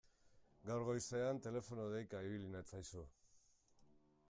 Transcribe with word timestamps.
Gaur 0.69 0.85
goizean 0.87 1.41
telefono 1.49 1.85
deika 1.93 2.23
ibili 2.29 2.51
natzaizu. 2.57 3.07